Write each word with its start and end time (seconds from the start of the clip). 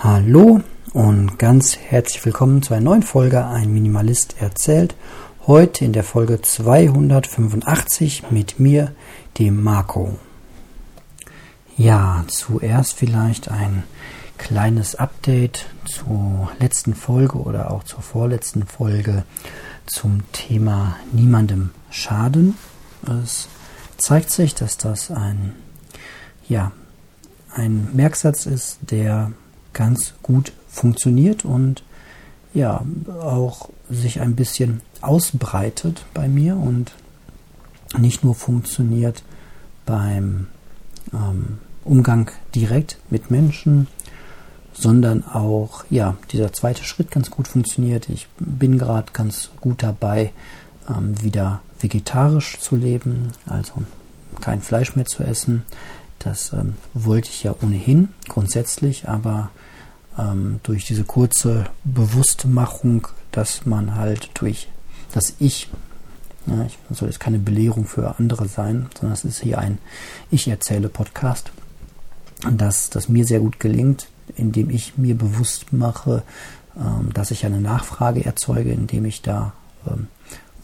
Hallo 0.00 0.60
und 0.92 1.40
ganz 1.40 1.76
herzlich 1.76 2.24
willkommen 2.24 2.62
zu 2.62 2.72
einer 2.72 2.84
neuen 2.84 3.02
Folge 3.02 3.44
Ein 3.44 3.72
Minimalist 3.72 4.36
erzählt. 4.40 4.94
Heute 5.44 5.84
in 5.84 5.92
der 5.92 6.04
Folge 6.04 6.40
285 6.40 8.30
mit 8.30 8.60
mir, 8.60 8.92
dem 9.38 9.60
Marco. 9.60 10.16
Ja, 11.76 12.24
zuerst 12.28 12.94
vielleicht 12.94 13.50
ein 13.50 13.82
kleines 14.38 14.94
Update 14.94 15.66
zur 15.84 16.48
letzten 16.60 16.94
Folge 16.94 17.38
oder 17.38 17.72
auch 17.72 17.82
zur 17.82 18.00
vorletzten 18.00 18.66
Folge 18.66 19.24
zum 19.86 20.20
Thema 20.30 20.94
niemandem 21.10 21.70
schaden. 21.90 22.56
Es 23.24 23.48
zeigt 23.96 24.30
sich, 24.30 24.54
dass 24.54 24.78
das 24.78 25.10
ein 25.10 25.56
ja, 26.48 26.70
ein 27.52 27.88
Merksatz 27.94 28.46
ist, 28.46 28.78
der 28.82 29.32
ganz 29.78 30.14
gut 30.24 30.52
funktioniert 30.68 31.44
und 31.44 31.84
ja, 32.52 32.84
auch 33.20 33.68
sich 33.88 34.20
ein 34.20 34.34
bisschen 34.34 34.80
ausbreitet 35.00 36.04
bei 36.14 36.26
mir 36.26 36.56
und 36.56 36.90
nicht 37.96 38.24
nur 38.24 38.34
funktioniert 38.34 39.22
beim 39.86 40.48
ähm, 41.12 41.58
Umgang 41.84 42.28
direkt 42.56 42.98
mit 43.08 43.30
Menschen, 43.30 43.86
sondern 44.72 45.24
auch, 45.24 45.84
ja, 45.90 46.16
dieser 46.32 46.52
zweite 46.52 46.82
Schritt 46.82 47.12
ganz 47.12 47.30
gut 47.30 47.46
funktioniert. 47.46 48.08
Ich 48.08 48.26
bin 48.38 48.78
gerade 48.78 49.12
ganz 49.12 49.50
gut 49.60 49.84
dabei, 49.84 50.32
ähm, 50.88 51.22
wieder 51.22 51.60
vegetarisch 51.78 52.58
zu 52.58 52.74
leben, 52.74 53.30
also 53.46 53.74
kein 54.40 54.60
Fleisch 54.60 54.96
mehr 54.96 55.06
zu 55.06 55.22
essen. 55.22 55.62
Das 56.18 56.52
ähm, 56.52 56.74
wollte 56.94 57.30
ich 57.30 57.44
ja 57.44 57.54
ohnehin 57.62 58.08
grundsätzlich, 58.28 59.08
aber 59.08 59.50
ähm, 60.18 60.60
durch 60.62 60.84
diese 60.84 61.04
kurze 61.04 61.66
Bewusstmachung, 61.84 63.08
dass 63.32 63.66
man 63.66 63.94
halt 63.94 64.30
durch 64.34 64.68
das 65.12 65.34
Ich, 65.38 65.70
ja, 66.46 66.64
ich 66.66 66.78
soll 66.90 67.08
jetzt 67.08 67.20
keine 67.20 67.38
Belehrung 67.38 67.86
für 67.86 68.16
andere 68.18 68.48
sein, 68.48 68.88
sondern 68.98 69.14
es 69.14 69.24
ist 69.24 69.40
hier 69.40 69.58
ein 69.58 69.78
Ich 70.30 70.48
erzähle 70.48 70.88
Podcast, 70.88 71.52
dass 72.50 72.90
das 72.90 73.08
mir 73.08 73.24
sehr 73.24 73.40
gut 73.40 73.60
gelingt, 73.60 74.08
indem 74.36 74.70
ich 74.70 74.98
mir 74.98 75.16
bewusst 75.16 75.72
mache, 75.72 76.22
ähm, 76.76 77.12
dass 77.12 77.30
ich 77.30 77.46
eine 77.46 77.60
Nachfrage 77.60 78.24
erzeuge, 78.24 78.72
indem 78.72 79.04
ich 79.04 79.22
da 79.22 79.52
ähm, 79.86 80.08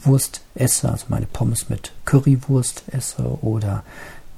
Wurst 0.02 0.42
esse, 0.54 0.90
also 0.90 1.06
meine 1.08 1.26
Pommes 1.26 1.70
mit 1.70 1.92
Currywurst 2.04 2.84
esse 2.88 3.42
oder 3.42 3.84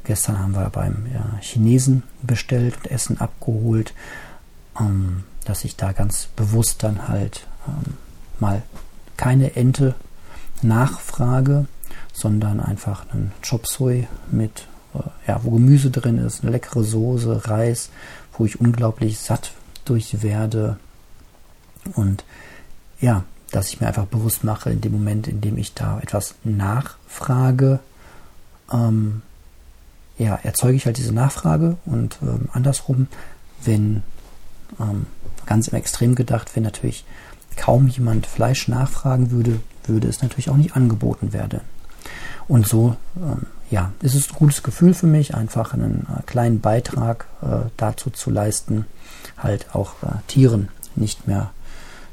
Gestern 0.07 0.39
haben 0.39 0.55
wir 0.55 0.71
beim 0.71 1.07
ja, 1.13 1.37
Chinesen 1.41 2.05
bestellt 2.23 2.77
und 2.77 2.91
Essen 2.93 3.21
abgeholt, 3.21 3.93
ähm, 4.81 5.25
dass 5.45 5.65
ich 5.65 5.77
da 5.77 5.93
ganz 5.93 6.29
bewusst 6.37 6.83
dann 6.83 7.09
halt 7.09 7.47
ähm, 7.67 7.95
mal 8.41 8.63
keine 9.17 9.57
Ente 9.57 9.95
nachfrage, 10.63 11.67
sondern 12.13 12.61
einfach 12.61 13.07
einen 13.13 13.33
Chop 13.49 13.67
Suey 13.67 14.09
mit, 14.31 14.67
äh, 14.95 15.29
ja, 15.29 15.41
wo 15.43 15.51
Gemüse 15.51 15.91
drin 15.91 16.19
ist, 16.19 16.43
eine 16.43 16.53
leckere 16.53 16.83
Soße, 16.83 17.49
Reis, 17.49 17.91
wo 18.37 18.45
ich 18.45 18.61
unglaublich 18.61 19.19
satt 19.19 19.53
durch 19.85 20.23
werde. 20.23 20.79
Und 21.95 22.25
ja, 23.01 23.25
dass 23.51 23.69
ich 23.69 23.81
mir 23.81 23.87
einfach 23.87 24.07
bewusst 24.07 24.45
mache, 24.45 24.71
in 24.71 24.81
dem 24.81 24.93
Moment, 24.93 25.29
in 25.29 25.41
dem 25.41 25.57
ich 25.57 25.75
da 25.75 26.01
etwas 26.01 26.35
nachfrage, 26.45 27.81
ähm, 28.73 29.23
ja, 30.19 30.35
erzeuge 30.43 30.77
ich 30.77 30.87
halt 30.87 30.97
diese 30.97 31.13
Nachfrage. 31.13 31.77
Und 31.85 32.19
ähm, 32.23 32.49
andersrum, 32.53 33.07
wenn 33.63 34.03
ähm, 34.81 35.07
ganz 35.47 35.69
im 35.69 35.77
Extrem 35.77 36.15
gedacht, 36.15 36.55
wenn 36.55 36.63
natürlich 36.63 37.05
kaum 37.57 37.89
jemand 37.89 38.27
Fleisch 38.27 38.69
nachfragen 38.69 39.31
würde, 39.31 39.61
würde 39.87 40.09
es 40.09 40.23
natürlich 40.23 40.51
auch 40.51 40.57
nicht 40.57 40.77
angeboten 40.77 41.33
werden. 41.33 41.61
Und 42.49 42.67
so, 42.67 42.97
ähm, 43.17 43.47
ja, 43.71 43.93
ist 44.01 44.15
es 44.15 44.31
ein 44.31 44.37
gutes 44.37 44.63
Gefühl 44.63 44.95
für 44.95 45.07
mich, 45.07 45.35
einfach 45.35 45.73
einen 45.73 46.07
äh, 46.09 46.23
kleinen 46.27 46.61
Beitrag 46.61 47.27
äh, 47.43 47.69
dazu 47.77 48.11
zu 48.11 48.31
leisten, 48.31 48.87
halt 49.39 49.75
auch 49.75 49.95
äh, 50.03 50.09
Tieren 50.29 50.69
nicht 50.95 51.27
mehr 51.27 51.51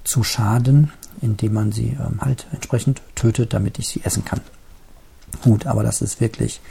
zu 0.04 0.24
schaden, 0.24 0.92
indem 1.22 1.54
man 1.54 1.72
sie 1.72 1.98
ähm, 2.00 2.20
halt 2.20 2.48
entsprechend 2.52 3.02
tötet, 3.16 3.54
damit 3.54 3.80
ich 3.80 3.88
sie 3.88 4.02
essen 4.04 4.26
kann. 4.26 4.42
Gut, 5.44 5.66
aber 5.68 5.84
das 5.84 6.02
ist 6.02 6.22
wirklich 6.22 6.62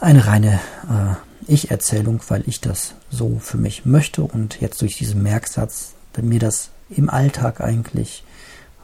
eine 0.00 0.26
reine 0.26 0.60
äh, 0.88 1.14
Ich-Erzählung, 1.46 2.20
weil 2.28 2.44
ich 2.46 2.60
das 2.60 2.94
so 3.10 3.38
für 3.40 3.58
mich 3.58 3.84
möchte 3.84 4.22
und 4.22 4.60
jetzt 4.60 4.82
durch 4.82 4.96
diesen 4.96 5.22
Merksatz 5.22 5.94
mir 6.22 6.40
das 6.40 6.70
im 6.88 7.10
Alltag 7.10 7.60
eigentlich 7.60 8.24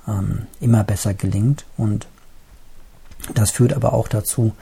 ähm, 0.06 0.46
immer 0.60 0.84
besser 0.84 1.14
gelingt. 1.14 1.64
Und 1.76 2.06
das 3.34 3.50
führt 3.50 3.72
aber 3.72 3.92
auch 3.92 4.08
dazu, 4.08 4.52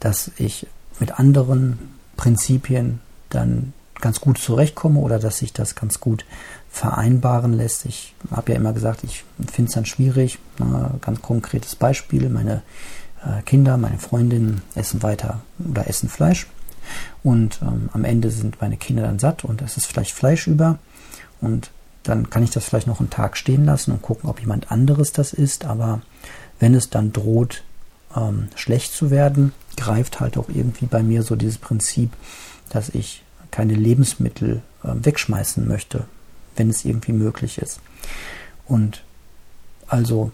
dass 0.00 0.30
ich 0.38 0.66
mit 1.00 1.18
anderen 1.18 1.78
Prinzipien 2.16 3.00
dann 3.28 3.72
ganz 4.00 4.20
gut 4.20 4.38
zurechtkomme 4.38 5.00
oder 5.00 5.18
dass 5.18 5.38
sich 5.38 5.52
das 5.52 5.74
ganz 5.74 6.00
gut 6.00 6.24
vereinbaren 6.70 7.54
lässt. 7.54 7.86
Ich 7.86 8.14
habe 8.30 8.52
ja 8.52 8.58
immer 8.58 8.72
gesagt, 8.72 9.04
ich 9.04 9.24
finde 9.50 9.68
es 9.68 9.74
dann 9.74 9.86
schwierig. 9.86 10.38
Na, 10.58 10.94
ganz 11.00 11.22
konkretes 11.22 11.74
Beispiel, 11.74 12.28
meine 12.28 12.62
äh, 13.24 13.42
Kinder, 13.42 13.76
meine 13.78 13.98
Freundinnen 13.98 14.62
essen 14.74 15.02
weiter 15.02 15.40
oder 15.58 15.88
essen 15.88 16.08
Fleisch. 16.08 16.46
Und 17.22 17.60
ähm, 17.62 17.88
am 17.92 18.04
Ende 18.04 18.30
sind 18.30 18.60
meine 18.60 18.76
Kinder 18.76 19.02
dann 19.02 19.18
satt 19.18 19.44
und 19.44 19.62
es 19.62 19.76
ist 19.76 19.86
vielleicht 19.86 20.12
Fleisch 20.12 20.46
über. 20.46 20.78
Und 21.40 21.70
dann 22.02 22.30
kann 22.30 22.42
ich 22.42 22.50
das 22.50 22.64
vielleicht 22.64 22.86
noch 22.86 23.00
einen 23.00 23.10
Tag 23.10 23.36
stehen 23.36 23.64
lassen 23.64 23.92
und 23.92 24.02
gucken, 24.02 24.30
ob 24.30 24.40
jemand 24.40 24.70
anderes 24.70 25.12
das 25.12 25.32
isst. 25.32 25.64
Aber 25.64 26.02
wenn 26.58 26.74
es 26.74 26.90
dann 26.90 27.12
droht, 27.12 27.64
ähm, 28.14 28.48
schlecht 28.54 28.92
zu 28.92 29.10
werden, 29.10 29.52
greift 29.76 30.20
halt 30.20 30.38
auch 30.38 30.48
irgendwie 30.48 30.86
bei 30.86 31.02
mir 31.02 31.22
so 31.22 31.36
dieses 31.36 31.58
Prinzip, 31.58 32.12
dass 32.70 32.88
ich 32.88 33.22
keine 33.50 33.74
Lebensmittel 33.74 34.62
äh, 34.82 34.88
wegschmeißen 34.94 35.66
möchte, 35.66 36.04
wenn 36.56 36.70
es 36.70 36.84
irgendwie 36.84 37.12
möglich 37.12 37.58
ist. 37.58 37.80
Und 38.66 39.02
also 39.88 40.32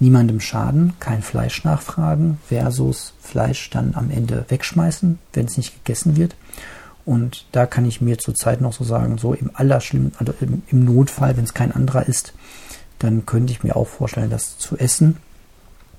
niemandem 0.00 0.40
schaden, 0.40 0.94
kein 1.00 1.22
Fleisch 1.22 1.64
nachfragen 1.64 2.38
versus 2.46 3.14
Fleisch 3.20 3.70
dann 3.70 3.94
am 3.94 4.10
Ende 4.10 4.44
wegschmeißen, 4.48 5.18
wenn 5.32 5.46
es 5.46 5.56
nicht 5.56 5.84
gegessen 5.84 6.16
wird. 6.16 6.36
Und 7.04 7.46
da 7.52 7.64
kann 7.64 7.86
ich 7.86 8.00
mir 8.00 8.18
zurzeit 8.18 8.60
noch 8.60 8.74
so 8.74 8.84
sagen, 8.84 9.16
so 9.16 9.32
im 9.32 9.50
allerschlimmsten, 9.54 10.18
also 10.18 10.34
im, 10.40 10.84
Notfall, 10.84 11.36
wenn 11.36 11.44
es 11.44 11.54
kein 11.54 11.72
anderer 11.72 12.06
ist, 12.06 12.34
dann 12.98 13.24
könnte 13.24 13.52
ich 13.52 13.62
mir 13.62 13.76
auch 13.76 13.86
vorstellen, 13.86 14.28
das 14.28 14.58
zu 14.58 14.76
essen. 14.76 15.16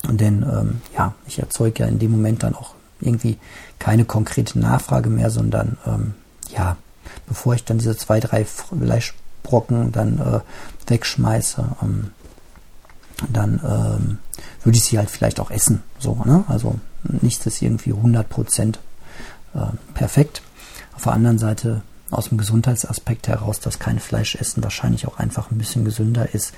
Denn 0.07 0.43
ähm, 0.43 0.81
ja, 0.95 1.15
ich 1.27 1.39
erzeuge 1.39 1.83
ja 1.83 1.89
in 1.89 1.99
dem 1.99 2.11
Moment 2.11 2.43
dann 2.43 2.53
auch 2.53 2.75
irgendwie 3.01 3.37
keine 3.79 4.05
konkrete 4.05 4.59
Nachfrage 4.59 5.09
mehr, 5.09 5.29
sondern 5.29 5.77
ähm, 5.87 6.13
ja, 6.55 6.77
bevor 7.27 7.55
ich 7.55 7.63
dann 7.63 7.79
diese 7.79 7.97
zwei, 7.97 8.19
drei 8.19 8.45
Fleischbrocken 8.45 9.91
dann 9.91 10.19
äh, 10.19 10.39
wegschmeiße, 10.89 11.75
ähm, 11.81 12.11
dann 13.31 13.59
ähm, 13.63 14.17
würde 14.63 14.77
ich 14.77 14.85
sie 14.85 14.97
halt 14.97 15.09
vielleicht 15.09 15.39
auch 15.39 15.51
essen. 15.51 15.83
So, 15.99 16.15
ne? 16.25 16.43
Also 16.47 16.79
nichts 17.03 17.45
ist 17.45 17.61
irgendwie 17.61 17.93
100% 17.93 18.75
äh, 19.53 19.59
perfekt. 19.93 20.41
Auf 20.95 21.03
der 21.03 21.13
anderen 21.13 21.37
Seite 21.39 21.81
aus 22.11 22.29
dem 22.29 22.37
Gesundheitsaspekt 22.37 23.27
heraus, 23.27 23.59
dass 23.59 23.79
kein 23.79 23.99
Fleisch 23.99 24.35
essen 24.35 24.63
wahrscheinlich 24.63 25.07
auch 25.07 25.17
einfach 25.17 25.51
ein 25.51 25.57
bisschen 25.57 25.85
gesünder 25.85 26.33
ist, 26.33 26.53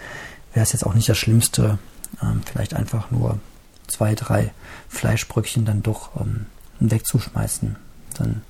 wäre 0.53 0.63
es 0.63 0.73
jetzt 0.73 0.85
auch 0.85 0.93
nicht 0.93 1.09
das 1.09 1.17
Schlimmste, 1.17 1.77
ähm, 2.21 2.41
vielleicht 2.45 2.73
einfach 2.73 3.11
nur 3.11 3.39
zwei, 3.87 4.15
drei 4.15 4.53
Fleischbröckchen 4.89 5.65
dann 5.65 5.83
doch 5.83 6.09
ähm, 6.19 6.45
wegzuschmeißen. 6.79 7.75
Dann 8.17 8.41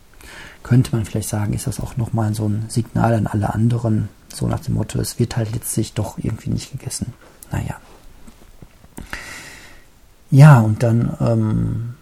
könnte 0.63 0.95
man 0.95 1.05
vielleicht 1.05 1.29
sagen, 1.29 1.53
ist 1.53 1.67
das 1.67 1.79
auch 1.79 1.97
nochmal 1.97 2.33
so 2.33 2.47
ein 2.47 2.65
Signal 2.69 3.15
an 3.15 3.27
alle 3.27 3.53
anderen, 3.53 4.09
so 4.33 4.47
nach 4.47 4.59
dem 4.59 4.75
Motto, 4.75 4.99
es 4.99 5.19
wird 5.19 5.35
halt 5.37 5.51
letztlich 5.53 5.93
doch 5.93 6.17
irgendwie 6.17 6.51
nicht 6.51 6.71
gegessen. 6.71 7.13
Naja. 7.51 7.79
Ja, 10.31 10.61
und 10.61 10.81
dann 10.81 11.15
ähm, 11.19 11.95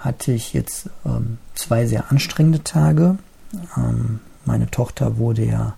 hatte 0.00 0.32
ich 0.32 0.52
jetzt 0.52 0.90
ähm, 1.06 1.38
zwei 1.54 1.86
sehr 1.86 2.10
anstrengende 2.10 2.62
Tage. 2.62 3.16
Ähm, 3.76 4.20
meine 4.44 4.70
Tochter 4.70 5.16
wurde 5.16 5.44
ja 5.44 5.74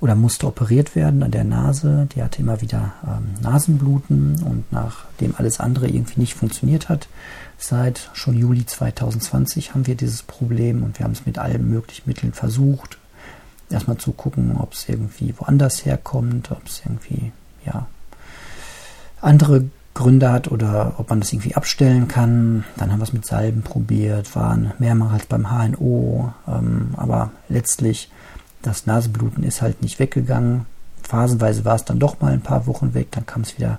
oder 0.00 0.14
musste 0.14 0.46
operiert 0.46 0.96
werden 0.96 1.22
an 1.22 1.30
der 1.30 1.44
Nase. 1.44 2.08
Die 2.14 2.22
hatte 2.22 2.40
immer 2.40 2.62
wieder 2.62 2.94
ähm, 3.06 3.42
Nasenbluten 3.42 4.42
und 4.42 4.64
nachdem 4.72 5.34
alles 5.36 5.60
andere 5.60 5.88
irgendwie 5.88 6.20
nicht 6.20 6.34
funktioniert 6.34 6.88
hat, 6.88 7.08
seit 7.58 8.10
schon 8.14 8.36
Juli 8.36 8.64
2020 8.66 9.74
haben 9.74 9.86
wir 9.86 9.94
dieses 9.94 10.22
Problem 10.22 10.82
und 10.82 10.98
wir 10.98 11.04
haben 11.04 11.12
es 11.12 11.26
mit 11.26 11.38
allen 11.38 11.70
möglichen 11.70 12.08
Mitteln 12.08 12.32
versucht. 12.32 12.98
Erstmal 13.70 13.98
zu 13.98 14.12
gucken, 14.12 14.56
ob 14.58 14.72
es 14.72 14.88
irgendwie 14.88 15.34
woanders 15.38 15.84
herkommt, 15.84 16.50
ob 16.50 16.66
es 16.66 16.82
irgendwie 16.84 17.32
ja 17.64 17.86
andere 19.24 19.64
Gründe 19.94 20.32
hat 20.32 20.50
oder 20.50 20.94
ob 20.98 21.10
man 21.10 21.20
das 21.20 21.32
irgendwie 21.32 21.54
abstellen 21.54 22.08
kann. 22.08 22.64
Dann 22.76 22.90
haben 22.90 22.98
wir 22.98 23.04
es 23.04 23.12
mit 23.12 23.24
Salben 23.24 23.62
probiert, 23.62 24.34
waren 24.34 24.72
mehrmals 24.78 25.26
beim 25.26 25.48
HNO, 25.50 26.32
ähm, 26.48 26.90
aber 26.96 27.30
letztlich 27.48 28.10
das 28.62 28.86
Nasenbluten 28.86 29.44
ist 29.44 29.62
halt 29.62 29.82
nicht 29.82 29.98
weggegangen. 29.98 30.66
Phasenweise 31.02 31.64
war 31.64 31.76
es 31.76 31.84
dann 31.84 31.98
doch 31.98 32.20
mal 32.20 32.32
ein 32.32 32.40
paar 32.40 32.66
Wochen 32.66 32.94
weg, 32.94 33.08
dann 33.12 33.26
kam 33.26 33.42
es 33.42 33.56
wieder 33.56 33.78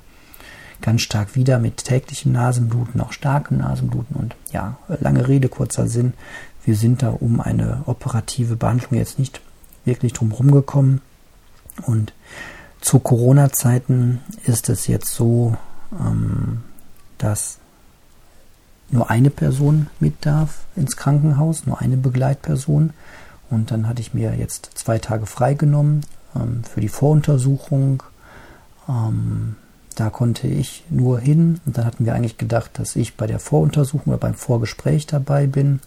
ganz 0.82 1.02
stark 1.02 1.36
wieder 1.36 1.60
mit 1.60 1.84
täglichem 1.84 2.32
Nasenbluten, 2.32 3.02
auch 3.02 3.12
starkem 3.12 3.58
Nasenbluten 3.58 4.16
und 4.16 4.36
ja, 4.52 4.78
lange 5.00 5.28
Rede, 5.28 5.50
kurzer 5.50 5.88
Sinn. 5.88 6.14
Wir 6.64 6.76
sind 6.76 7.02
da 7.02 7.10
um 7.10 7.42
eine 7.42 7.84
operative 7.86 8.56
Behandlung 8.56 8.94
jetzt 8.94 9.20
nicht 9.20 9.42
wirklich 9.84 10.14
drum 10.14 10.32
rumgekommen 10.32 11.02
und 11.86 12.14
zu 12.82 13.00
Corona-Zeiten 13.00 14.22
ist 14.46 14.70
es 14.70 14.88
jetzt 14.88 15.14
so, 15.14 15.58
ähm, 16.00 16.64
dass 17.18 17.60
nur 18.90 19.10
eine 19.10 19.30
Person 19.30 19.88
mit 20.00 20.26
darf 20.26 20.66
ins 20.76 20.96
Krankenhaus, 20.96 21.66
nur 21.66 21.82
eine 21.82 21.98
Begleitperson. 21.98 22.92
Und 23.50 23.72
dann 23.72 23.88
hatte 23.88 24.02
ich 24.02 24.14
mir 24.14 24.36
jetzt 24.36 24.72
zwei 24.76 25.00
Tage 25.00 25.26
freigenommen 25.26 26.06
ähm, 26.36 26.64
für 26.64 26.82
die 26.82 26.90
Voruntersuchung. 26.90 28.04
Ähm, 28.88 29.56
da 29.96 30.10
konnte 30.10 30.48
ich 30.48 30.84
nur 30.90 31.20
hin 31.20 31.62
und 31.66 31.78
dann 31.78 31.86
hatten 31.86 32.06
wir 32.06 32.16
eigentlich 32.16 32.38
gedacht, 32.38 32.72
dass 32.74 32.96
ich 32.96 33.16
bei 33.16 33.28
der 33.28 33.40
Voruntersuchung 33.40 34.14
oder 34.14 34.20
beim 34.20 34.34
Vorgespräch 34.34 35.08
dabei 35.08 35.48
bin 35.48 35.80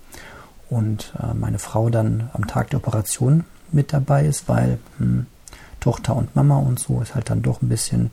und 0.70 1.12
äh, 1.22 1.34
meine 1.34 1.58
Frau 1.58 1.90
dann 1.90 2.30
am 2.32 2.46
Tag 2.46 2.70
der 2.70 2.78
Operation 2.78 3.44
mit 3.70 3.92
dabei 3.92 4.24
ist, 4.24 4.48
weil 4.48 4.78
hm, 4.96 5.26
Tochter 5.80 6.16
und 6.16 6.34
Mama 6.36 6.56
und 6.56 6.78
so 6.78 7.00
ist 7.00 7.14
halt 7.14 7.30
dann 7.30 7.42
doch 7.42 7.62
ein 7.62 7.68
bisschen 7.68 8.10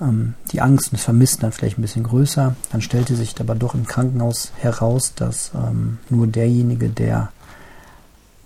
ähm, 0.00 0.34
die 0.52 0.60
Angst 0.60 0.86
und 0.86 0.94
das 0.94 1.04
Vermissen 1.04 1.40
dann 1.40 1.52
vielleicht 1.52 1.78
ein 1.78 1.82
bisschen 1.82 2.04
größer. 2.04 2.54
Dann 2.72 2.82
stellte 2.82 3.16
sich 3.16 3.38
aber 3.40 3.54
doch 3.54 3.74
im 3.74 3.86
Krankenhaus 3.86 4.52
heraus, 4.58 5.14
dass 5.14 5.52
ähm, 5.54 5.98
nur 6.10 6.26
derjenige, 6.26 6.88
der 6.88 7.32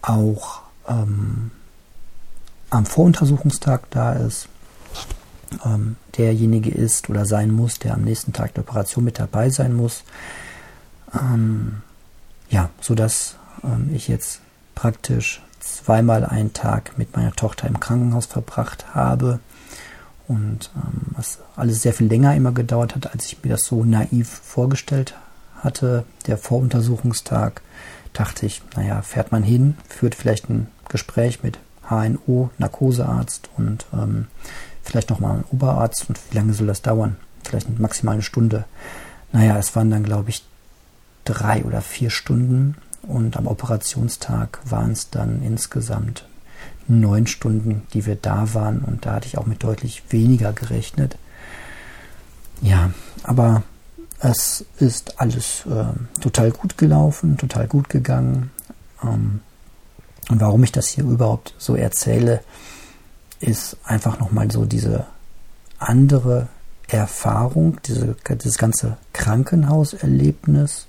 auch 0.02 0.62
ähm, 0.88 1.50
am 2.70 2.86
Voruntersuchungstag 2.86 3.90
da 3.90 4.12
ist, 4.12 4.48
ähm, 5.64 5.96
derjenige 6.16 6.70
ist 6.70 7.08
oder 7.08 7.24
sein 7.24 7.50
muss, 7.50 7.78
der 7.78 7.94
am 7.94 8.02
nächsten 8.02 8.32
Tag 8.32 8.54
der 8.54 8.64
Operation 8.64 9.04
mit 9.04 9.18
dabei 9.18 9.50
sein 9.50 9.74
muss. 9.74 10.04
Ähm, 11.14 11.82
ja, 12.50 12.70
sodass 12.80 13.36
ähm, 13.64 13.90
ich 13.94 14.08
jetzt 14.08 14.40
praktisch 14.74 15.42
zweimal 15.60 16.24
einen 16.24 16.52
Tag 16.52 16.98
mit 16.98 17.16
meiner 17.16 17.32
Tochter 17.32 17.66
im 17.66 17.80
Krankenhaus 17.80 18.26
verbracht 18.26 18.94
habe 18.94 19.40
und 20.26 20.70
ähm, 20.76 21.00
was 21.16 21.38
alles 21.56 21.82
sehr 21.82 21.94
viel 21.94 22.06
länger 22.06 22.36
immer 22.36 22.52
gedauert 22.52 22.94
hat, 22.94 23.12
als 23.12 23.26
ich 23.26 23.42
mir 23.42 23.50
das 23.50 23.64
so 23.64 23.84
naiv 23.84 24.28
vorgestellt 24.28 25.14
hatte. 25.62 26.04
Der 26.26 26.38
Voruntersuchungstag 26.38 27.62
dachte 28.12 28.46
ich, 28.46 28.62
naja, 28.76 29.02
fährt 29.02 29.32
man 29.32 29.42
hin, 29.42 29.76
führt 29.88 30.14
vielleicht 30.14 30.48
ein 30.50 30.68
Gespräch 30.88 31.42
mit 31.42 31.58
HNO, 31.88 32.50
Narkosearzt 32.58 33.48
und 33.56 33.86
ähm, 33.92 34.26
vielleicht 34.82 35.10
nochmal 35.10 35.32
einen 35.32 35.44
Oberarzt 35.50 36.08
und 36.08 36.18
wie 36.30 36.36
lange 36.36 36.52
soll 36.52 36.66
das 36.66 36.82
dauern? 36.82 37.16
Vielleicht 37.44 37.78
maximal 37.78 38.14
eine 38.14 38.22
Stunde. 38.22 38.64
Naja, 39.32 39.56
es 39.58 39.74
waren 39.74 39.90
dann, 39.90 40.04
glaube 40.04 40.30
ich, 40.30 40.44
drei 41.24 41.64
oder 41.64 41.80
vier 41.80 42.10
Stunden 42.10 42.76
und 43.02 43.36
am 43.36 43.46
Operationstag 43.46 44.60
waren 44.64 44.92
es 44.92 45.10
dann 45.10 45.42
insgesamt 45.42 46.26
neun 46.88 47.26
Stunden, 47.26 47.82
die 47.92 48.06
wir 48.06 48.16
da 48.16 48.54
waren 48.54 48.80
und 48.80 49.06
da 49.06 49.14
hatte 49.14 49.26
ich 49.26 49.38
auch 49.38 49.46
mit 49.46 49.62
deutlich 49.62 50.02
weniger 50.10 50.52
gerechnet. 50.52 51.16
Ja, 52.60 52.90
aber 53.22 53.62
es 54.20 54.64
ist 54.78 55.20
alles 55.20 55.64
äh, 55.66 56.20
total 56.20 56.50
gut 56.50 56.76
gelaufen, 56.76 57.36
total 57.36 57.68
gut 57.68 57.88
gegangen. 57.88 58.50
Ähm, 59.02 59.40
und 60.28 60.40
warum 60.40 60.64
ich 60.64 60.72
das 60.72 60.88
hier 60.88 61.04
überhaupt 61.04 61.54
so 61.58 61.76
erzähle, 61.76 62.42
ist 63.40 63.76
einfach 63.84 64.18
nochmal 64.18 64.50
so 64.50 64.64
diese 64.64 65.06
andere 65.78 66.48
Erfahrung, 66.88 67.78
diese, 67.86 68.16
dieses 68.28 68.58
ganze 68.58 68.96
Krankenhauserlebnis 69.12 70.87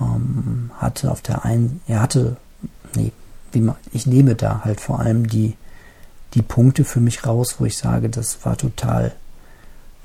ähm, 0.00 0.70
hatte 0.76 1.10
auf 1.10 1.22
der 1.22 1.44
einen, 1.44 1.80
er 1.86 2.00
hatte, 2.00 2.36
nee, 2.94 3.12
wie 3.52 3.60
man, 3.60 3.76
ich 3.92 4.06
nehme 4.06 4.34
da 4.34 4.62
halt 4.64 4.80
vor 4.80 5.00
allem 5.00 5.28
die, 5.28 5.56
die 6.34 6.42
Punkte 6.42 6.84
für 6.84 7.00
mich 7.00 7.26
raus, 7.26 7.56
wo 7.58 7.64
ich 7.64 7.76
sage, 7.76 8.08
das 8.08 8.44
war 8.44 8.56
total 8.56 9.12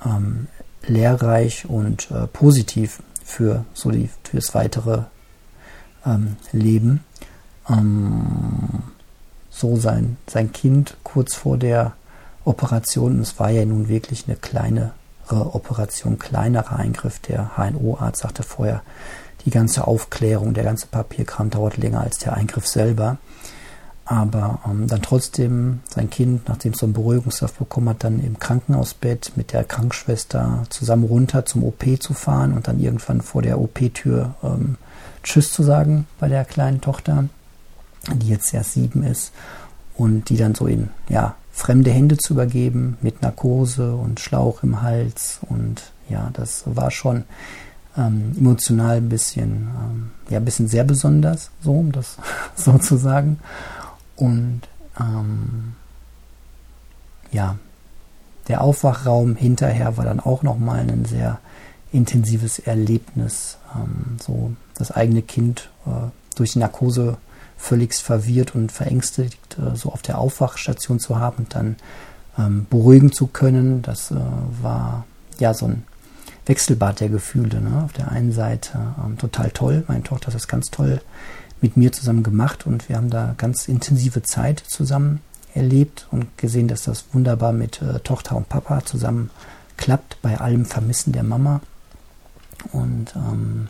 ähm, 0.06 0.48
lehrreich 0.86 1.66
und 1.68 2.12
äh, 2.12 2.28
positiv 2.28 3.02
für 3.24 3.66
so 3.74 3.92
die, 3.92 4.10
für 4.24 4.38
das 4.38 4.54
weitere 4.54 5.04
ähm, 6.06 6.38
Leben. 6.52 7.04
Ähm, 7.70 8.84
so 9.50 9.76
sein, 9.76 10.18
sein 10.28 10.52
Kind 10.52 10.98
kurz 11.04 11.36
vor 11.36 11.58
der 11.58 11.94
Operation. 12.46 13.20
es 13.20 13.40
war 13.40 13.50
ja 13.50 13.66
nun 13.66 13.90
wirklich 13.90 14.26
eine 14.28 14.38
kleinere 14.38 14.92
Operation, 15.30 16.20
kleinerer 16.20 16.78
Eingriff. 16.78 17.20
Der 17.20 17.58
HNO-Arzt 17.58 18.22
sagte 18.22 18.44
vorher, 18.44 18.82
die 19.46 19.52
ganze 19.52 19.88
Aufklärung, 19.88 20.54
der 20.54 20.64
ganze 20.64 20.88
Papierkram 20.88 21.50
dauert 21.50 21.78
länger 21.78 22.02
als 22.02 22.20
der 22.20 22.34
Eingriff 22.34 22.68
selber. 22.68 23.18
Aber 24.06 24.60
ähm, 24.66 24.88
dann 24.88 25.02
trotzdem 25.02 25.82
sein 25.90 26.10
Kind, 26.10 26.48
nachdem 26.48 26.72
es 26.72 26.80
so 26.80 26.86
einen 26.86 26.94
Beruhigungssaft 26.94 27.60
bekommen 27.60 27.90
hat, 27.90 28.04
dann 28.04 28.24
im 28.24 28.40
Krankenhausbett 28.40 29.34
mit 29.36 29.52
der 29.52 29.66
Krankenschwester 29.66 30.64
zusammen 30.70 31.04
runter 31.04 31.46
zum 31.46 31.64
OP 31.64 31.84
zu 32.00 32.14
fahren 32.14 32.54
und 32.54 32.68
dann 32.68 32.80
irgendwann 32.80 33.22
vor 33.22 33.42
der 33.42 33.60
OP-Tür 33.60 34.36
ähm, 34.44 34.78
Tschüss 35.24 35.52
zu 35.52 35.64
sagen 35.64 36.08
bei 36.20 36.30
der 36.30 36.46
kleinen 36.46 36.80
Tochter 36.80 37.26
die 38.16 38.30
jetzt 38.30 38.54
erst 38.54 38.74
sieben 38.74 39.04
ist, 39.04 39.34
und 39.96 40.30
die 40.30 40.38
dann 40.38 40.54
so 40.54 40.68
in 40.68 40.90
ja, 41.10 41.36
fremde 41.52 41.90
Hände 41.90 42.18
zu 42.18 42.34
übergeben 42.34 42.98
mit 43.02 43.24
Narkose 43.24 43.96
und 43.96 44.20
Schlauch 44.20 44.62
im 44.62 44.84
Hals. 44.84 45.40
Und 45.50 45.92
ja, 46.08 46.30
das 46.34 46.64
war 46.66 46.92
schon 46.92 47.24
ähm, 47.98 48.34
emotional 48.38 48.98
ein 48.98 49.10
bisschen, 49.10 49.70
ähm, 49.80 50.12
ja, 50.30 50.38
ein 50.38 50.46
bisschen 50.46 50.68
sehr 50.68 50.84
besonders, 50.84 51.50
so, 51.62 51.74
um 51.74 51.92
das 51.92 52.18
so 52.56 52.78
zu 52.78 52.98
sagen. 52.98 53.40
Und 54.16 54.62
ähm, 55.00 55.74
ja, 57.32 57.58
der 58.48 58.62
Aufwachraum 58.62 59.36
hinterher 59.36 59.98
war 59.98 60.06
dann 60.06 60.20
auch 60.20 60.44
nochmal 60.44 60.80
ein 60.80 61.06
sehr 61.06 61.40
intensives 61.92 62.60
Erlebnis, 62.60 63.58
ähm, 63.76 64.18
so 64.22 64.54
das 64.76 64.92
eigene 64.92 65.22
Kind 65.22 65.70
äh, 65.86 66.10
durch 66.36 66.54
die 66.54 66.60
Narkose 66.60 67.18
völligst 67.58 68.04
verwirrt 68.04 68.56
und 68.56 68.72
verängstigt 68.72 69.58
äh, 69.58 69.76
so 69.76 69.92
auf 69.92 70.02
der 70.02 70.20
Aufwachstation 70.20 71.00
zu 71.00 71.20
haben 71.20 71.38
und 71.40 71.56
dann 71.56 71.76
ähm, 72.38 72.68
beruhigen 72.70 73.12
zu 73.12 73.28
können. 73.28 73.82
Das 73.82 74.12
äh, 74.12 74.16
war 74.62 75.06
ja 75.40 75.54
so 75.54 75.66
ein 75.66 75.84
Wechselbad 76.48 77.00
der 77.00 77.10
Gefühle. 77.10 77.62
Ne? 77.62 77.84
Auf 77.84 77.94
der 77.94 78.12
einen 78.12 78.32
Seite 78.32 78.78
ähm, 79.04 79.18
total 79.18 79.52
toll, 79.52 79.84
meine 79.88 80.04
Tochter 80.04 80.28
hat 80.28 80.36
das 80.36 80.48
ganz 80.48 80.68
toll 80.68 81.02
mit 81.62 81.76
mir 81.76 81.92
zusammen 81.92 82.24
gemacht 82.24 82.66
und 82.66 82.88
wir 82.88 82.98
haben 82.98 83.10
da 83.10 83.34
ganz 83.38 83.68
intensive 83.68 84.22
Zeit 84.22 84.60
zusammen 84.60 85.22
erlebt 85.54 86.08
und 86.12 86.38
gesehen, 86.38 86.68
dass 86.68 86.84
das 86.84 87.06
wunderbar 87.14 87.52
mit 87.52 87.82
äh, 87.82 88.00
Tochter 88.00 88.36
und 88.36 88.48
Papa 88.48 88.86
zusammen 88.86 89.32
klappt, 89.76 90.22
bei 90.22 90.40
allem 90.40 90.66
Vermissen 90.66 91.14
der 91.14 91.24
Mama. 91.24 91.62
Und 92.72 93.16
ähm, 93.16 93.70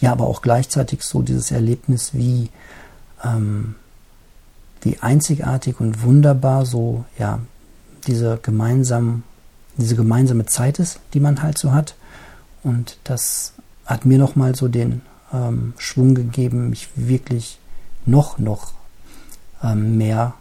ja, 0.00 0.12
aber 0.12 0.26
auch 0.26 0.42
gleichzeitig 0.42 1.02
so 1.02 1.22
dieses 1.22 1.50
Erlebnis, 1.50 2.12
wie 2.14 2.50
ähm, 3.24 3.76
wie 4.82 4.98
einzigartig 5.00 5.80
und 5.80 6.02
wunderbar 6.02 6.66
so, 6.66 7.04
ja, 7.18 7.38
diese 8.06 8.38
gemeinsam, 8.42 9.22
diese 9.76 9.94
gemeinsame 9.96 10.46
Zeit 10.46 10.78
ist, 10.78 11.00
die 11.14 11.20
man 11.20 11.42
halt 11.42 11.56
so 11.56 11.72
hat. 11.72 11.94
Und 12.62 12.98
das 13.04 13.54
hat 13.86 14.04
mir 14.04 14.18
nochmal 14.18 14.54
so 14.54 14.68
den 14.68 15.02
ähm, 15.32 15.74
Schwung 15.78 16.14
gegeben, 16.14 16.70
mich 16.70 16.88
wirklich 16.94 17.58
noch, 18.06 18.38
noch 18.38 18.72
ähm, 19.62 19.96
mehr, 19.96 20.34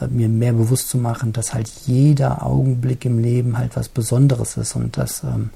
äh, 0.00 0.06
mir 0.08 0.28
mehr 0.28 0.52
bewusst 0.52 0.88
zu 0.88 0.98
machen, 0.98 1.32
dass 1.32 1.54
halt 1.54 1.68
jeder 1.86 2.44
Augenblick 2.44 3.04
im 3.04 3.18
Leben 3.18 3.58
halt 3.58 3.76
was 3.76 3.88
Besonderes 3.88 4.56
ist 4.56 4.76
und 4.76 4.96
dass 4.96 5.22
ähm, 5.22 5.50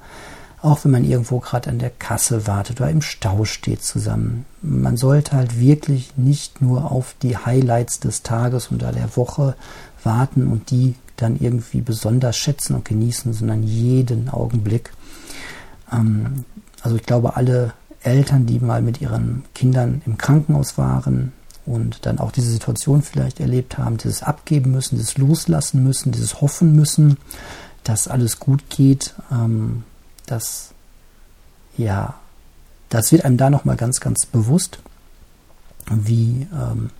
auch 0.62 0.84
wenn 0.84 0.90
man 0.90 1.04
irgendwo 1.04 1.40
gerade 1.40 1.70
an 1.70 1.78
der 1.78 1.90
Kasse 1.90 2.46
wartet 2.46 2.80
oder 2.80 2.90
im 2.90 3.00
Stau 3.00 3.44
steht 3.44 3.82
zusammen. 3.82 4.44
Man 4.60 4.96
sollte 4.96 5.32
halt 5.32 5.58
wirklich 5.58 6.16
nicht 6.16 6.60
nur 6.60 6.90
auf 6.92 7.14
die 7.22 7.36
Highlights 7.36 8.00
des 8.00 8.22
Tages 8.22 8.70
oder 8.70 8.92
der 8.92 9.16
Woche 9.16 9.54
warten 10.04 10.48
und 10.48 10.70
die 10.70 10.96
dann 11.16 11.38
irgendwie 11.38 11.80
besonders 11.80 12.36
schätzen 12.36 12.74
und 12.74 12.84
genießen, 12.84 13.32
sondern 13.32 13.62
jeden 13.62 14.28
Augenblick. 14.28 14.92
Ähm, 15.92 16.44
also 16.82 16.96
ich 16.96 17.02
glaube, 17.04 17.36
alle 17.36 17.72
Eltern, 18.02 18.46
die 18.46 18.58
mal 18.58 18.82
mit 18.82 19.00
ihren 19.00 19.44
Kindern 19.54 20.02
im 20.06 20.16
Krankenhaus 20.16 20.78
waren 20.78 21.32
und 21.66 22.06
dann 22.06 22.18
auch 22.18 22.32
diese 22.32 22.50
Situation 22.50 23.02
vielleicht 23.02 23.40
erlebt 23.40 23.78
haben, 23.78 23.98
dieses 23.98 24.22
Abgeben 24.22 24.72
müssen, 24.72 24.96
dieses 24.96 25.18
Loslassen 25.18 25.84
müssen, 25.84 26.12
dieses 26.12 26.40
Hoffen 26.40 26.74
müssen, 26.74 27.18
dass 27.84 28.08
alles 28.08 28.40
gut 28.40 28.70
geht, 28.70 29.14
ähm, 29.30 29.84
das, 30.26 30.70
ja, 31.76 32.14
das 32.88 33.12
wird 33.12 33.24
einem 33.24 33.36
da 33.36 33.50
nochmal 33.50 33.76
ganz, 33.76 34.00
ganz 34.00 34.26
bewusst, 34.26 34.78
wie 35.90 36.46
ähm, 36.52 36.90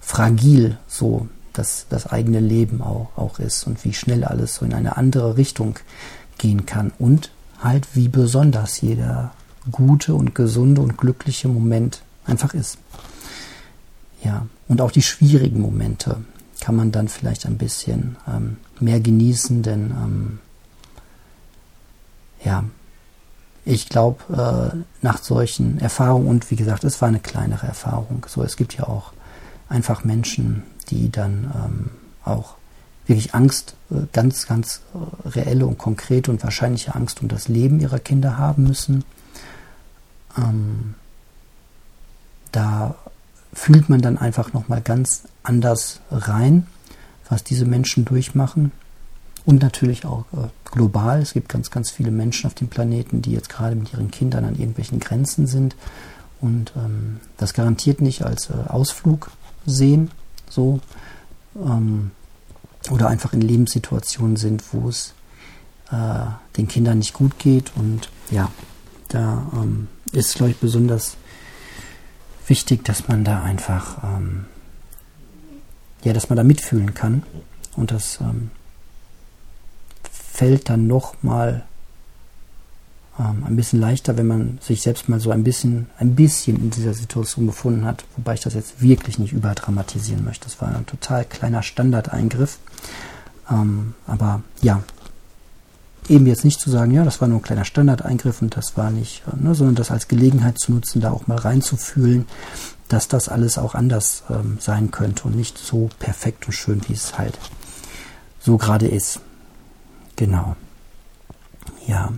fragil 0.00 0.78
so 0.86 1.28
das, 1.52 1.86
das 1.88 2.06
eigene 2.06 2.40
Leben 2.40 2.82
auch, 2.82 3.10
auch 3.16 3.38
ist 3.38 3.66
und 3.66 3.84
wie 3.84 3.92
schnell 3.92 4.24
alles 4.24 4.54
so 4.54 4.64
in 4.64 4.74
eine 4.74 4.96
andere 4.96 5.36
Richtung 5.36 5.78
gehen 6.38 6.66
kann. 6.66 6.92
Und 6.98 7.30
halt 7.58 7.94
wie 7.94 8.08
besonders 8.08 8.80
jeder 8.80 9.32
gute 9.70 10.14
und 10.14 10.34
gesunde 10.34 10.80
und 10.80 10.96
glückliche 10.96 11.48
Moment 11.48 12.02
einfach 12.24 12.54
ist. 12.54 12.78
Ja, 14.22 14.46
und 14.68 14.80
auch 14.80 14.90
die 14.90 15.02
schwierigen 15.02 15.60
Momente 15.60 16.16
kann 16.60 16.76
man 16.76 16.92
dann 16.92 17.08
vielleicht 17.08 17.46
ein 17.46 17.58
bisschen 17.58 18.16
ähm, 18.26 18.56
mehr 18.80 19.00
genießen, 19.00 19.62
denn 19.62 19.90
ähm, 19.90 20.38
ja, 22.44 22.64
ich 23.64 23.88
glaube, 23.88 24.72
äh, 24.72 24.76
nach 25.02 25.22
solchen 25.22 25.78
Erfahrungen, 25.78 26.26
und 26.26 26.50
wie 26.50 26.56
gesagt, 26.56 26.84
es 26.84 27.00
war 27.00 27.08
eine 27.08 27.20
kleinere 27.20 27.66
Erfahrung, 27.66 28.24
so 28.28 28.42
es 28.42 28.56
gibt 28.56 28.76
ja 28.76 28.84
auch 28.84 29.12
einfach 29.68 30.04
Menschen, 30.04 30.62
die 30.90 31.10
dann 31.10 31.52
ähm, 31.54 31.90
auch 32.24 32.57
wirklich 33.08 33.34
Angst, 33.34 33.74
äh, 33.90 34.06
ganz, 34.12 34.46
ganz 34.46 34.82
äh, 34.94 35.28
reelle 35.28 35.66
und 35.66 35.78
konkrete 35.78 36.30
und 36.30 36.42
wahrscheinliche 36.42 36.94
Angst 36.94 37.22
um 37.22 37.28
das 37.28 37.48
Leben 37.48 37.80
ihrer 37.80 37.98
Kinder 37.98 38.38
haben 38.38 38.64
müssen. 38.64 39.04
Ähm, 40.36 40.94
da 42.52 42.94
fühlt 43.52 43.88
man 43.88 44.00
dann 44.00 44.18
einfach 44.18 44.52
nochmal 44.52 44.80
ganz 44.80 45.24
anders 45.42 46.00
rein, 46.10 46.66
was 47.28 47.44
diese 47.44 47.64
Menschen 47.64 48.04
durchmachen. 48.04 48.72
Und 49.44 49.62
natürlich 49.62 50.04
auch 50.04 50.26
äh, 50.34 50.48
global. 50.70 51.22
Es 51.22 51.32
gibt 51.32 51.48
ganz, 51.48 51.70
ganz 51.70 51.90
viele 51.90 52.10
Menschen 52.10 52.46
auf 52.46 52.54
dem 52.54 52.68
Planeten, 52.68 53.22
die 53.22 53.32
jetzt 53.32 53.48
gerade 53.48 53.74
mit 53.74 53.92
ihren 53.94 54.10
Kindern 54.10 54.44
an 54.44 54.56
irgendwelchen 54.56 55.00
Grenzen 55.00 55.46
sind 55.46 55.74
und 56.40 56.72
ähm, 56.76 57.20
das 57.36 57.52
garantiert 57.54 58.00
nicht 58.00 58.22
als 58.22 58.50
äh, 58.50 58.68
Ausflug 58.68 59.30
sehen, 59.66 60.10
so 60.48 60.80
ähm, 61.56 62.12
oder 62.90 63.08
einfach 63.08 63.32
in 63.32 63.40
Lebenssituationen 63.40 64.36
sind, 64.36 64.62
wo 64.72 64.88
es 64.88 65.14
äh, 65.90 66.26
den 66.56 66.68
Kindern 66.68 66.98
nicht 66.98 67.12
gut 67.12 67.38
geht 67.38 67.72
und 67.76 68.10
ja, 68.30 68.50
da 69.08 69.50
ähm, 69.54 69.88
ist, 70.12 70.34
glaube 70.34 70.52
ich, 70.52 70.58
besonders 70.58 71.16
wichtig, 72.46 72.84
dass 72.84 73.08
man 73.08 73.24
da 73.24 73.42
einfach, 73.42 74.02
ähm, 74.04 74.46
ja, 76.04 76.12
dass 76.12 76.28
man 76.28 76.36
da 76.36 76.44
mitfühlen 76.44 76.94
kann. 76.94 77.22
Und 77.76 77.90
das 77.90 78.20
ähm, 78.20 78.50
fällt 80.10 80.68
dann 80.68 80.86
nochmal 80.86 81.64
ähm, 83.18 83.44
ein 83.44 83.56
bisschen 83.56 83.80
leichter, 83.80 84.16
wenn 84.16 84.26
man 84.26 84.58
sich 84.60 84.82
selbst 84.82 85.08
mal 85.08 85.20
so 85.20 85.30
ein 85.30 85.44
bisschen, 85.44 85.86
ein 85.98 86.14
bisschen 86.14 86.56
in 86.56 86.70
dieser 86.70 86.94
Situation 86.94 87.46
befunden 87.46 87.84
hat, 87.84 88.04
wobei 88.16 88.34
ich 88.34 88.40
das 88.40 88.54
jetzt 88.54 88.80
wirklich 88.80 89.18
nicht 89.18 89.32
überdramatisieren 89.32 90.24
möchte. 90.24 90.44
Das 90.44 90.60
war 90.60 90.68
ein 90.68 90.86
total 90.86 91.24
kleiner 91.24 91.62
Standardeingriff. 91.62 92.58
Ähm, 93.50 93.94
aber 94.06 94.42
ja, 94.62 94.82
eben 96.08 96.26
jetzt 96.26 96.44
nicht 96.44 96.60
zu 96.60 96.70
sagen, 96.70 96.92
ja, 96.92 97.04
das 97.04 97.20
war 97.20 97.28
nur 97.28 97.38
ein 97.38 97.42
kleiner 97.42 97.64
Standardeingriff 97.64 98.40
und 98.42 98.56
das 98.56 98.76
war 98.76 98.90
nicht, 98.90 99.22
äh, 99.26 99.42
ne, 99.42 99.54
sondern 99.54 99.74
das 99.74 99.90
als 99.90 100.08
Gelegenheit 100.08 100.58
zu 100.58 100.72
nutzen, 100.72 101.00
da 101.00 101.10
auch 101.10 101.26
mal 101.26 101.38
reinzufühlen, 101.38 102.26
dass 102.88 103.08
das 103.08 103.28
alles 103.28 103.58
auch 103.58 103.74
anders 103.74 104.22
ähm, 104.30 104.58
sein 104.60 104.90
könnte 104.90 105.24
und 105.24 105.36
nicht 105.36 105.58
so 105.58 105.90
perfekt 105.98 106.46
und 106.46 106.52
schön, 106.52 106.80
wie 106.88 106.94
es 106.94 107.18
halt 107.18 107.38
so 108.40 108.56
gerade 108.56 108.88
ist. 108.88 109.20
Genau. 110.16 110.56
Ja. 111.86 112.12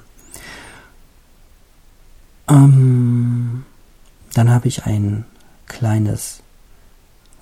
Ähm, 2.51 3.65
dann 4.35 4.51
habe 4.51 4.69
ich 4.69 4.85
ein 4.85 5.25
kleines 5.67 6.43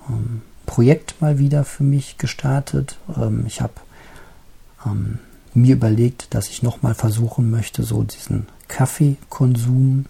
ähm, 0.07 0.41
Projekt 0.65 1.19
mal 1.21 1.39
wieder 1.39 1.65
für 1.65 1.83
mich 1.83 2.17
gestartet. 2.17 2.97
Ähm, 3.17 3.43
ich 3.47 3.61
habe 3.61 3.73
ähm, 4.85 5.19
mir 5.53 5.75
überlegt, 5.75 6.33
dass 6.33 6.49
ich 6.49 6.63
nochmal 6.63 6.93
versuchen 6.93 7.49
möchte, 7.49 7.83
so 7.83 8.03
diesen 8.03 8.45
Kaffeekonsum 8.67 10.05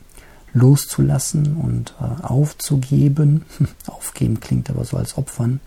loszulassen 0.53 1.55
und 1.55 1.93
äh, 2.01 2.23
aufzugeben. 2.23 3.45
Aufgeben 3.87 4.39
klingt 4.39 4.69
aber 4.69 4.83
so 4.83 4.97
als 4.97 5.17
Opfern. 5.17 5.61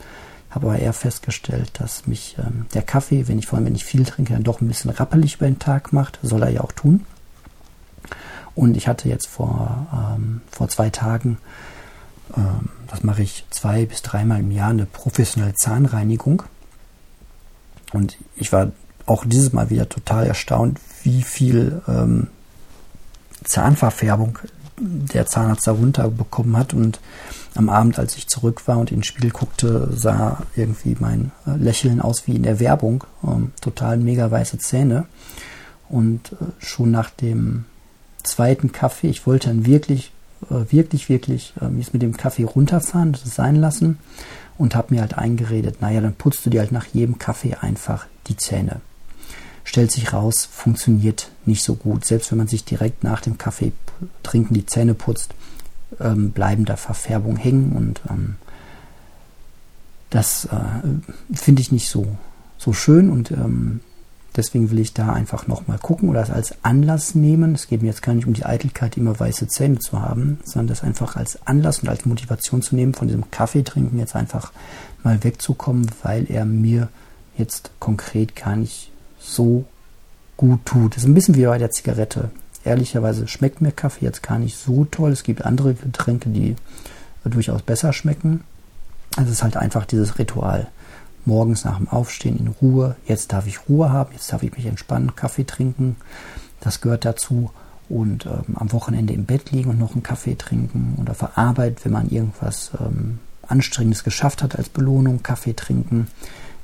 Habe 0.51 0.67
aber 0.67 0.79
eher 0.79 0.93
festgestellt, 0.93 1.71
dass 1.81 2.07
mich 2.07 2.37
ähm, 2.39 2.67
der 2.75 2.83
Kaffee, 2.83 3.27
wenn 3.29 3.39
ich 3.39 3.47
vor 3.47 3.57
allem 3.57 3.67
wenn 3.67 3.75
ich 3.75 3.85
viel 3.85 4.05
trinke, 4.05 4.35
dann 4.35 4.43
doch 4.43 4.61
ein 4.61 4.69
bisschen 4.69 4.91
rappelig 4.91 5.37
über 5.37 5.47
den 5.47 5.59
Tag 5.59 5.95
macht. 5.95 6.19
Soll 6.23 6.43
er 6.43 6.51
ja 6.51 6.61
auch 6.61 6.73
tun. 6.73 7.07
Und 8.55 8.77
ich 8.77 8.89
hatte 8.89 9.09
jetzt 9.09 9.29
vor, 9.29 9.87
ähm, 9.93 10.43
vor 10.51 10.69
zwei 10.69 10.91
Tagen, 10.91 11.39
ähm, 12.37 12.69
das 12.89 13.03
mache 13.03 13.23
ich 13.23 13.47
zwei 13.51 13.87
bis 13.87 14.03
dreimal 14.03 14.41
im 14.41 14.51
Jahr, 14.51 14.71
eine 14.71 14.87
professionelle 14.87 15.55
Zahnreinigung. 15.55 16.43
Und 17.93 18.19
ich 18.37 18.53
war 18.53 18.73
auch 19.07 19.25
dieses 19.25 19.53
Mal 19.53 19.71
wieder 19.71 19.89
total 19.89 20.27
erstaunt, 20.27 20.79
wie 21.03 21.23
viel 21.23 21.83
ähm, 21.89 22.29
Zahnverfärbung 23.45 24.39
der 24.79 25.27
Zahnarzt 25.27 25.67
darunter 25.67 26.09
bekommen 26.09 26.57
hat. 26.57 26.75
Und 26.75 27.01
am 27.55 27.69
Abend, 27.69 27.99
als 27.99 28.17
ich 28.17 28.29
zurück 28.29 28.67
war 28.67 28.79
und 28.79 28.91
in 28.91 28.99
den 28.99 29.05
Spiegel 29.05 29.31
guckte, 29.31 29.91
sah 29.93 30.43
irgendwie 30.57 30.97
mein 30.99 31.33
äh, 31.47 31.57
Lächeln 31.57 32.01
aus 32.01 32.27
wie 32.27 32.37
in 32.37 32.43
der 32.43 32.61
Werbung. 32.61 33.05
Ähm, 33.25 33.53
total 33.61 33.97
mega 33.97 34.31
weiße 34.31 34.59
Zähne. 34.59 35.07
Und 35.89 36.33
äh, 36.33 36.65
schon 36.65 36.91
nach 36.91 37.11
dem 37.11 37.65
zweiten 38.23 38.73
Kaffee, 38.73 39.09
ich 39.09 39.27
wollte 39.27 39.49
dann 39.49 39.67
wirklich, 39.67 40.13
äh, 40.51 40.71
wirklich, 40.71 41.09
wirklich 41.09 41.55
äh, 41.61 41.69
jetzt 41.79 41.93
mit 41.93 42.03
dem 42.03 42.17
Kaffee 42.17 42.45
runterfahren, 42.45 43.13
das 43.13 43.35
sein 43.35 43.57
lassen 43.57 43.99
und 44.59 44.75
habe 44.75 44.95
mir 44.95 45.01
halt 45.01 45.19
eingeredet, 45.19 45.81
naja, 45.81 46.01
dann 46.01 46.15
putzt 46.15 46.45
du 46.47 46.51
dir 46.51 46.61
halt 46.61 46.73
nach 46.73 46.87
jedem 46.87 47.19
Kaffee 47.19 47.55
einfach 47.55 48.07
die 48.29 48.37
Zähne 48.37 48.81
stellt 49.65 49.93
sich 49.93 50.13
raus, 50.13 50.49
funktioniert 50.51 51.31
nicht 51.47 51.63
so 51.63 51.75
gut. 51.75 52.05
Selbst 52.05 52.31
wenn 52.31 52.39
man 52.39 52.49
sich 52.49 52.65
direkt 52.65 53.05
nach 53.05 53.21
dem 53.21 53.39
Kaffee 53.39 53.73
trinken 54.23 54.55
die 54.55 54.67
Zähne 54.67 54.95
putzt, 54.95 55.35
ähm, 56.01 56.33
bleiben 56.33 56.65
da 56.65 56.77
Verfärbungen 56.77 57.37
hängen 57.37 57.73
und 57.73 58.01
ähm, 58.11 58.37
das 60.11 60.47
äh, 60.47 61.35
finde 61.35 61.63
ich 61.63 61.73
nicht 61.73 61.89
so, 61.89 62.07
so 62.59 62.73
schön 62.73 63.11
und 63.11 63.31
ähm, 63.31 63.81
deswegen 64.37 64.71
will 64.71 64.79
ich 64.79 64.95
da 64.95 65.13
einfach 65.13 65.47
nochmal 65.47 65.79
gucken 65.79 66.09
oder 66.09 66.21
das 66.21 66.31
als 66.31 66.55
Anlass 66.63 67.15
nehmen. 67.15 67.55
Es 67.55 67.69
geht 67.69 67.83
mir 67.83 67.89
jetzt 67.89 68.03
gar 68.03 68.15
nicht 68.15 68.27
um 68.27 68.33
die 68.33 68.45
Eitelkeit, 68.45 68.97
immer 68.97 69.19
weiße 69.19 69.49
Zähne 69.49 69.79
zu 69.79 70.01
haben, 70.01 70.41
sondern 70.45 70.69
das 70.69 70.83
einfach 70.83 71.17
als 71.17 71.47
Anlass 71.47 71.81
und 71.81 71.89
als 71.89 72.07
Motivation 72.07 72.63
zu 72.63 72.75
nehmen, 72.75 72.95
von 72.95 73.09
diesem 73.09 73.31
Kaffee 73.31 73.63
trinken 73.63 73.99
jetzt 73.99 74.17
einfach 74.17 74.53
mal 75.03 75.23
wegzukommen, 75.23 75.91
weil 76.03 76.31
er 76.31 76.45
mir 76.45 76.89
jetzt 77.37 77.71
konkret 77.79 78.37
gar 78.37 78.57
nicht 78.57 78.91
so 79.19 79.65
gut 80.37 80.65
tut. 80.65 80.97
Das 80.97 81.03
ist 81.03 81.09
ein 81.09 81.15
bisschen 81.15 81.37
wie 81.37 81.47
bei 81.47 81.59
der 81.59 81.71
Zigarette. 81.71 82.31
Ehrlicherweise 82.65 83.27
schmeckt 83.29 83.61
mir 83.61 83.73
Kaffee 83.73 84.05
jetzt 84.05 84.23
gar 84.23 84.39
nicht 84.39 84.57
so 84.57 84.85
toll. 84.85 85.13
Es 85.13 85.25
gibt 85.25 85.45
andere 85.45 85.75
Getränke, 85.75 86.29
die 86.31 86.57
durchaus 87.25 87.63
besser 87.63 87.93
schmecken. 87.93 88.45
Also 89.17 89.31
es 89.31 89.39
ist 89.39 89.43
halt 89.43 89.57
einfach 89.57 89.85
dieses 89.85 90.19
Ritual. 90.19 90.69
Morgens 91.25 91.65
nach 91.65 91.79
dem 91.79 91.89
Aufstehen 91.89 92.39
in 92.39 92.49
Ruhe. 92.49 92.97
Jetzt 93.07 93.33
darf 93.33 93.47
ich 93.47 93.69
Ruhe 93.69 93.91
haben. 93.91 94.13
Jetzt 94.13 94.33
darf 94.33 94.43
ich 94.43 94.57
mich 94.57 94.67
entspannen, 94.67 95.15
Kaffee 95.15 95.45
trinken. 95.45 95.97
Das 96.61 96.81
gehört 96.81 97.05
dazu. 97.05 97.51
Und 97.89 98.27
ähm, 98.27 98.57
am 98.57 98.73
Wochenende 98.73 99.13
im 99.13 99.27
Bett 99.27 99.51
liegen 99.51 99.71
und 99.71 99.79
noch 99.79 99.93
einen 99.93 100.03
Kaffee 100.03 100.37
trinken. 100.37 100.97
Oder 101.01 101.15
verarbeitet, 101.15 101.85
wenn 101.85 101.93
man 101.93 102.09
irgendwas 102.09 102.71
ähm, 102.81 103.19
Anstrengendes 103.47 104.05
geschafft 104.05 104.43
hat 104.43 104.57
als 104.57 104.69
Belohnung, 104.69 105.23
Kaffee 105.23 105.55
trinken. 105.55 106.09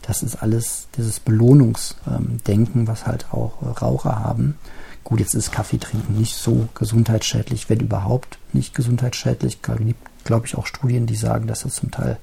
Das 0.02 0.22
ist 0.22 0.36
alles 0.36 0.88
dieses 0.96 1.20
Belohnungsdenken, 1.20 2.86
was 2.86 3.06
halt 3.06 3.26
auch 3.32 3.62
äh, 3.62 3.66
Raucher 3.66 4.20
haben. 4.20 4.56
Gut, 5.04 5.20
jetzt 5.20 5.34
ist 5.34 5.52
Kaffee 5.52 5.78
trinken 5.78 6.18
nicht 6.18 6.34
so 6.34 6.68
gesundheitsschädlich, 6.74 7.70
wenn 7.70 7.80
überhaupt 7.80 8.38
nicht 8.52 8.74
gesundheitsschädlich. 8.74 9.58
Es 9.62 9.78
gibt, 9.78 10.24
glaube 10.24 10.46
ich, 10.46 10.56
auch 10.56 10.66
Studien, 10.66 11.06
die 11.06 11.16
sagen, 11.16 11.46
dass 11.46 11.62
das 11.62 11.74
zum 11.74 11.90
Teil 11.90 12.18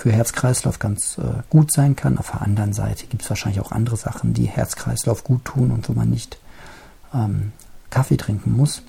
für 0.00 0.12
Herz-Kreislauf 0.12 0.78
ganz 0.78 1.18
äh, 1.18 1.42
gut 1.50 1.70
sein 1.70 1.94
kann. 1.94 2.16
Auf 2.16 2.30
der 2.30 2.40
anderen 2.40 2.72
Seite 2.72 3.06
gibt 3.06 3.22
es 3.22 3.28
wahrscheinlich 3.28 3.60
auch 3.60 3.70
andere 3.70 3.98
Sachen, 3.98 4.32
die 4.32 4.46
Herz-Kreislauf 4.46 5.24
gut 5.24 5.44
tun 5.44 5.70
und 5.70 5.90
wo 5.90 5.92
man 5.92 6.08
nicht 6.08 6.38
ähm, 7.12 7.52
Kaffee 7.90 8.16
trinken 8.16 8.56
muss. 8.56 8.80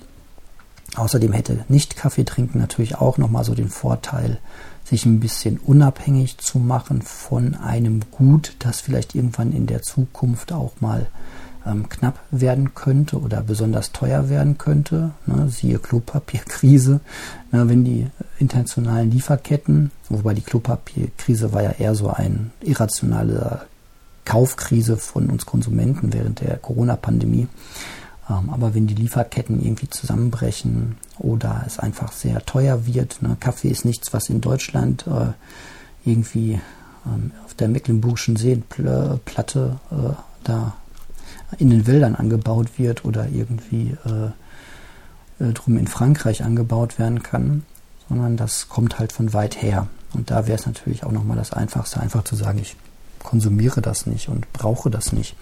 Außerdem 0.96 1.32
hätte 1.32 1.66
nicht 1.68 1.96
Kaffee 1.96 2.24
trinken 2.24 2.58
natürlich 2.58 2.96
auch 2.96 3.18
nochmal 3.18 3.44
so 3.44 3.54
den 3.54 3.68
Vorteil, 3.68 4.38
sich 4.84 5.04
ein 5.04 5.20
bisschen 5.20 5.58
unabhängig 5.58 6.38
zu 6.38 6.58
machen 6.58 7.02
von 7.02 7.56
einem 7.56 8.00
Gut, 8.10 8.56
das 8.60 8.80
vielleicht 8.80 9.14
irgendwann 9.14 9.52
in 9.52 9.66
der 9.66 9.82
Zukunft 9.82 10.50
auch 10.50 10.80
mal 10.80 11.08
ähm, 11.66 11.88
knapp 11.88 12.20
werden 12.30 12.74
könnte 12.74 13.20
oder 13.20 13.42
besonders 13.42 13.92
teuer 13.92 14.28
werden 14.28 14.58
könnte. 14.58 15.12
Ne, 15.26 15.48
siehe 15.48 15.78
Klopapierkrise, 15.78 17.00
ne, 17.50 17.68
wenn 17.68 17.84
die 17.84 18.06
internationalen 18.38 19.10
Lieferketten, 19.10 19.90
wobei 20.08 20.34
die 20.34 20.42
Klopapierkrise 20.42 21.52
war 21.52 21.62
ja 21.62 21.72
eher 21.72 21.94
so 21.94 22.10
eine 22.10 22.50
irrationale 22.60 23.62
Kaufkrise 24.24 24.96
von 24.96 25.30
uns 25.30 25.46
Konsumenten 25.46 26.12
während 26.12 26.40
der 26.40 26.56
Corona-Pandemie. 26.56 27.48
Ähm, 28.28 28.50
aber 28.50 28.74
wenn 28.74 28.86
die 28.86 28.94
Lieferketten 28.94 29.62
irgendwie 29.62 29.90
zusammenbrechen 29.90 30.96
oder 31.18 31.64
es 31.66 31.78
einfach 31.78 32.12
sehr 32.12 32.44
teuer 32.44 32.86
wird, 32.86 33.22
ne, 33.22 33.36
Kaffee 33.38 33.68
ist 33.68 33.84
nichts, 33.84 34.12
was 34.12 34.28
in 34.28 34.40
Deutschland 34.40 35.06
äh, 35.06 35.32
irgendwie 36.08 36.60
ähm, 37.06 37.32
auf 37.44 37.54
der 37.54 37.68
Mecklenburgischen 37.68 38.36
Seenplatte 38.36 39.80
äh, 39.90 40.14
da 40.44 40.74
in 41.58 41.70
den 41.70 41.86
Wäldern 41.86 42.14
angebaut 42.14 42.78
wird 42.78 43.04
oder 43.04 43.28
irgendwie 43.28 43.96
äh, 44.04 45.44
äh, 45.44 45.52
drum 45.52 45.76
in 45.76 45.86
Frankreich 45.86 46.44
angebaut 46.44 46.98
werden 46.98 47.22
kann, 47.22 47.64
sondern 48.08 48.36
das 48.36 48.68
kommt 48.68 48.98
halt 48.98 49.12
von 49.12 49.32
weit 49.32 49.60
her. 49.60 49.88
Und 50.14 50.30
da 50.30 50.46
wäre 50.46 50.58
es 50.58 50.66
natürlich 50.66 51.04
auch 51.04 51.12
nochmal 51.12 51.36
das 51.36 51.52
Einfachste, 51.52 52.00
einfach 52.00 52.24
zu 52.24 52.36
sagen, 52.36 52.58
ich 52.58 52.76
konsumiere 53.22 53.80
das 53.80 54.06
nicht 54.06 54.28
und 54.28 54.52
brauche 54.52 54.90
das 54.90 55.12
nicht. 55.12 55.36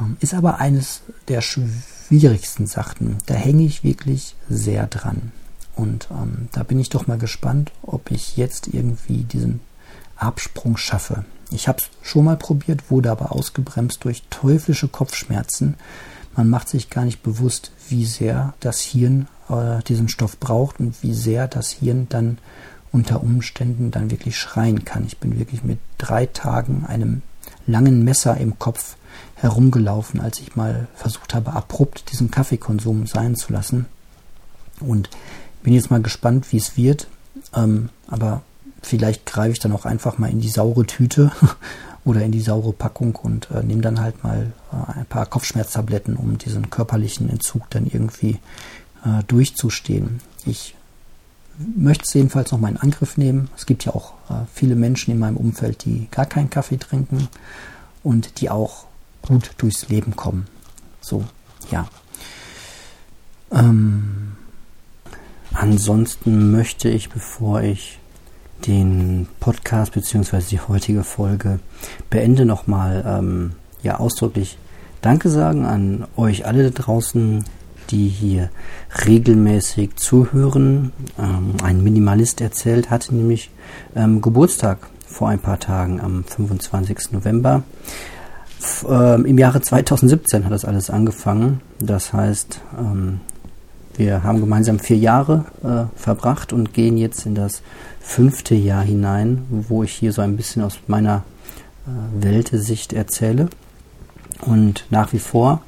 Ähm, 0.00 0.16
ist 0.20 0.34
aber 0.34 0.58
eines 0.58 1.02
der 1.28 1.40
schwierigsten 1.40 2.66
Sachen. 2.66 3.18
Da 3.26 3.34
hänge 3.34 3.64
ich 3.64 3.84
wirklich 3.84 4.34
sehr 4.48 4.86
dran. 4.86 5.32
Und 5.76 6.08
ähm, 6.10 6.48
da 6.52 6.62
bin 6.62 6.78
ich 6.78 6.88
doch 6.88 7.06
mal 7.06 7.18
gespannt, 7.18 7.72
ob 7.82 8.10
ich 8.10 8.36
jetzt 8.36 8.68
irgendwie 8.68 9.24
diesen 9.24 9.60
Absprung 10.16 10.76
schaffe. 10.76 11.24
Ich 11.50 11.68
habe 11.68 11.78
es 11.78 11.90
schon 12.02 12.24
mal 12.24 12.36
probiert, 12.36 12.90
wurde 12.90 13.10
aber 13.10 13.32
ausgebremst 13.32 14.04
durch 14.04 14.22
teuflische 14.30 14.88
Kopfschmerzen. 14.88 15.74
Man 16.36 16.48
macht 16.48 16.68
sich 16.68 16.90
gar 16.90 17.04
nicht 17.04 17.22
bewusst, 17.22 17.70
wie 17.88 18.04
sehr 18.04 18.54
das 18.60 18.80
Hirn 18.80 19.28
äh, 19.48 19.82
diesen 19.84 20.08
Stoff 20.08 20.38
braucht 20.38 20.80
und 20.80 21.02
wie 21.02 21.14
sehr 21.14 21.46
das 21.48 21.70
Hirn 21.70 22.06
dann 22.08 22.38
unter 22.92 23.22
Umständen 23.22 23.90
dann 23.90 24.10
wirklich 24.10 24.38
schreien 24.38 24.84
kann. 24.84 25.04
Ich 25.06 25.18
bin 25.18 25.38
wirklich 25.38 25.64
mit 25.64 25.78
drei 25.98 26.26
Tagen 26.26 26.84
einem 26.86 27.22
langen 27.66 28.04
Messer 28.04 28.36
im 28.36 28.58
Kopf 28.58 28.96
herumgelaufen, 29.34 30.20
als 30.20 30.40
ich 30.40 30.56
mal 30.56 30.88
versucht 30.94 31.34
habe, 31.34 31.52
abrupt 31.52 32.10
diesen 32.12 32.30
Kaffeekonsum 32.30 33.06
sein 33.06 33.36
zu 33.36 33.52
lassen. 33.52 33.86
Und 34.80 35.08
bin 35.62 35.72
jetzt 35.72 35.90
mal 35.90 36.02
gespannt, 36.02 36.52
wie 36.52 36.56
es 36.56 36.76
wird. 36.76 37.08
Ähm, 37.54 37.88
aber 38.06 38.42
vielleicht 38.84 39.26
greife 39.26 39.52
ich 39.52 39.58
dann 39.58 39.72
auch 39.72 39.84
einfach 39.84 40.18
mal 40.18 40.30
in 40.30 40.40
die 40.40 40.48
saure 40.48 40.86
Tüte 40.86 41.32
oder 42.04 42.22
in 42.22 42.32
die 42.32 42.40
saure 42.40 42.72
Packung 42.72 43.16
und 43.16 43.50
äh, 43.50 43.62
nehme 43.62 43.82
dann 43.82 44.00
halt 44.00 44.22
mal 44.22 44.52
äh, 44.72 44.98
ein 44.98 45.06
paar 45.06 45.26
Kopfschmerztabletten, 45.26 46.16
um 46.16 46.38
diesen 46.38 46.70
körperlichen 46.70 47.28
Entzug 47.28 47.68
dann 47.70 47.86
irgendwie 47.86 48.38
äh, 49.04 49.22
durchzustehen. 49.26 50.20
Ich 50.46 50.74
möchte 51.58 52.04
es 52.06 52.14
jedenfalls 52.14 52.52
noch 52.52 52.58
mal 52.58 52.70
in 52.70 52.76
Angriff 52.76 53.16
nehmen. 53.16 53.48
Es 53.56 53.66
gibt 53.66 53.84
ja 53.84 53.94
auch 53.94 54.14
äh, 54.28 54.44
viele 54.52 54.76
Menschen 54.76 55.12
in 55.12 55.18
meinem 55.18 55.36
Umfeld, 55.36 55.84
die 55.84 56.08
gar 56.10 56.26
keinen 56.26 56.50
Kaffee 56.50 56.78
trinken 56.78 57.28
und 58.02 58.40
die 58.40 58.50
auch 58.50 58.86
gut 59.22 59.52
durchs 59.58 59.88
Leben 59.88 60.16
kommen. 60.16 60.46
So, 61.00 61.24
ja. 61.70 61.88
Ähm, 63.50 64.32
ansonsten 65.52 66.50
möchte 66.50 66.88
ich, 66.88 67.08
bevor 67.08 67.62
ich 67.62 67.98
den 68.66 69.26
Podcast 69.40 69.92
bzw. 69.92 70.40
die 70.50 70.60
heutige 70.60 71.04
Folge 71.04 71.60
beende, 72.10 72.44
nochmal 72.44 73.04
ähm, 73.06 73.52
ja, 73.82 73.98
ausdrücklich 73.98 74.58
Danke 75.04 75.28
sagen 75.28 75.66
an 75.66 76.06
euch 76.16 76.46
alle 76.46 76.70
da 76.70 76.82
draußen, 76.82 77.44
die 77.90 78.08
hier 78.08 78.48
regelmäßig 79.04 79.96
zuhören. 79.96 80.92
Ähm, 81.18 81.56
ein 81.62 81.84
Minimalist 81.84 82.40
erzählt 82.40 82.88
hatte 82.88 83.14
nämlich 83.14 83.50
ähm, 83.94 84.22
Geburtstag 84.22 84.78
vor 85.06 85.28
ein 85.28 85.40
paar 85.40 85.60
Tagen 85.60 86.00
am 86.00 86.24
25. 86.24 87.12
November. 87.12 87.64
F 88.58 88.86
ähm, 88.88 89.26
Im 89.26 89.36
Jahre 89.36 89.60
2017 89.60 90.46
hat 90.46 90.52
das 90.52 90.64
alles 90.64 90.88
angefangen. 90.88 91.60
Das 91.80 92.14
heißt, 92.14 92.62
ähm, 92.78 93.20
wir 93.96 94.22
haben 94.22 94.40
gemeinsam 94.40 94.78
vier 94.78 94.96
Jahre 94.96 95.44
äh, 95.62 95.98
verbracht 95.98 96.52
und 96.52 96.74
gehen 96.74 96.96
jetzt 96.96 97.26
in 97.26 97.34
das 97.34 97.62
fünfte 98.00 98.54
Jahr 98.54 98.82
hinein, 98.82 99.46
wo 99.50 99.82
ich 99.82 99.92
hier 99.92 100.12
so 100.12 100.22
ein 100.22 100.36
bisschen 100.36 100.62
aus 100.62 100.78
meiner 100.86 101.22
äh, 101.86 102.24
Weltsicht 102.24 102.92
erzähle. 102.92 103.48
Und 104.40 104.86
nach 104.90 105.12
wie 105.12 105.18
vor 105.18 105.62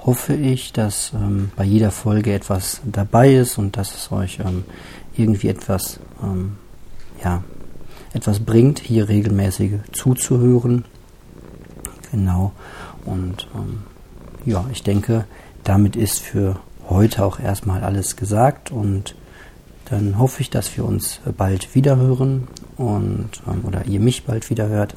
hoffe 0.00 0.34
ich, 0.34 0.72
dass 0.72 1.12
ähm, 1.14 1.50
bei 1.56 1.64
jeder 1.64 1.90
Folge 1.90 2.32
etwas 2.32 2.80
dabei 2.84 3.34
ist 3.34 3.58
und 3.58 3.76
dass 3.76 3.94
es 3.94 4.10
euch 4.12 4.40
ähm, 4.40 4.64
irgendwie 5.16 5.48
etwas, 5.48 6.00
ähm, 6.22 6.56
ja, 7.22 7.42
etwas 8.12 8.40
bringt, 8.40 8.80
hier 8.80 9.08
regelmäßig 9.08 9.72
zuzuhören. 9.92 10.84
Genau. 12.10 12.52
Und 13.04 13.48
ähm, 13.54 13.82
ja, 14.44 14.64
ich 14.72 14.82
denke, 14.82 15.26
damit 15.64 15.96
ist 15.96 16.20
für 16.20 16.56
heute 16.88 17.24
auch 17.24 17.40
erstmal 17.40 17.82
alles 17.84 18.16
gesagt 18.16 18.70
und 18.70 19.14
dann 19.90 20.18
hoffe 20.18 20.42
ich, 20.42 20.50
dass 20.50 20.76
wir 20.76 20.84
uns 20.84 21.20
bald 21.36 21.74
wieder 21.74 21.96
hören 21.96 22.48
und 22.76 23.30
ähm, 23.46 23.64
oder 23.64 23.86
ihr 23.86 24.00
mich 24.00 24.24
bald 24.24 24.50
wieder 24.50 24.68
hört 24.68 24.94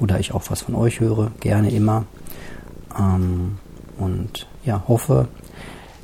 oder 0.00 0.18
ich 0.18 0.32
auch 0.32 0.44
was 0.48 0.62
von 0.62 0.74
euch 0.74 1.00
höre, 1.00 1.30
gerne 1.40 1.70
immer. 1.70 2.04
Ähm, 2.98 3.58
und 3.98 4.46
ja, 4.64 4.84
hoffe, 4.88 5.28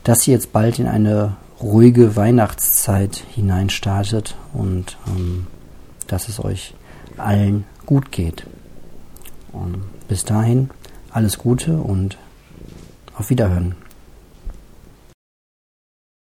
dass 0.04 0.26
ihr 0.28 0.34
jetzt 0.34 0.52
bald 0.52 0.78
in 0.78 0.86
eine 0.86 1.36
ruhige 1.60 2.14
Weihnachtszeit 2.14 3.16
hineinstartet 3.34 4.36
und 4.52 4.98
ähm, 5.08 5.46
dass 6.06 6.28
es 6.28 6.44
euch 6.44 6.74
allen 7.16 7.64
gut 7.86 8.12
geht. 8.12 8.46
Und 9.52 9.82
bis 10.08 10.24
dahin 10.24 10.70
alles 11.10 11.38
Gute 11.38 11.78
und 11.78 12.18
auf 13.16 13.30
Wiederhören. 13.30 13.85